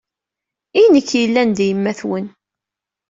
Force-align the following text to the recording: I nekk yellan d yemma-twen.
I 0.81 0.83
nekk 0.93 1.09
yellan 1.21 1.49
d 1.57 1.59
yemma-twen. 1.67 2.25